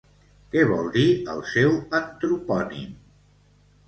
Què 0.53 0.61
vol 0.69 0.87
dir 0.95 1.03
el 1.33 1.43
seu 1.49 1.75
antropònim? 1.97 2.89